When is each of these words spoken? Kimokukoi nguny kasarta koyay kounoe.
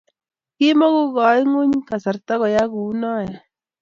Kimokukoi 0.57 1.39
nguny 1.49 1.71
kasarta 1.87 2.33
koyay 2.39 2.67
kounoe. 2.73 3.25